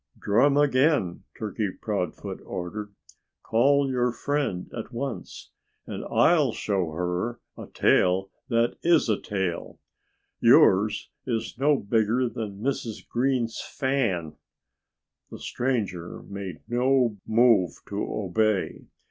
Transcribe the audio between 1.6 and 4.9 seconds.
Proudfoot ordered. "Call your friend